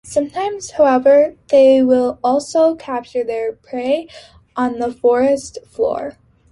Sometimes, 0.03 0.71
however, 0.71 1.35
they 1.49 1.83
will 1.83 2.17
also 2.23 2.73
capture 2.73 3.23
their 3.23 3.53
prey 3.53 4.07
on 4.55 4.79
the 4.79 4.91
forest 4.91 5.59
floor. 5.69 6.17